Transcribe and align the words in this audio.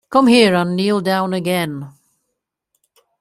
Come 0.09 0.25
here 0.25 0.55
and 0.55 0.75
kneel 0.75 0.99
down 1.01 1.31
again! 1.31 1.89